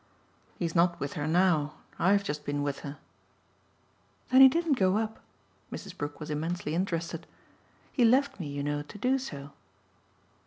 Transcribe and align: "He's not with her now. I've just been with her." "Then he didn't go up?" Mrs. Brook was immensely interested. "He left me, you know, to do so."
"He's 0.57 0.73
not 0.73 0.99
with 0.99 1.13
her 1.13 1.27
now. 1.27 1.75
I've 1.99 2.23
just 2.23 2.43
been 2.43 2.63
with 2.63 2.79
her." 2.79 2.97
"Then 4.31 4.41
he 4.41 4.47
didn't 4.47 4.79
go 4.79 4.97
up?" 4.97 5.19
Mrs. 5.71 5.95
Brook 5.95 6.19
was 6.19 6.31
immensely 6.31 6.73
interested. 6.73 7.27
"He 7.93 8.03
left 8.03 8.39
me, 8.39 8.47
you 8.47 8.63
know, 8.63 8.81
to 8.81 8.97
do 8.97 9.19
so." 9.19 9.51